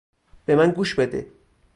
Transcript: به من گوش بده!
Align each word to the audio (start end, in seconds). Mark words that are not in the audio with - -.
به 0.45 0.55
من 0.55 0.71
گوش 0.71 0.95
بده! 0.95 1.31